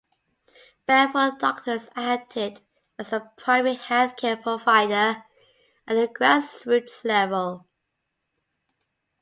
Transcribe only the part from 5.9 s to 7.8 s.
the grass-roots level.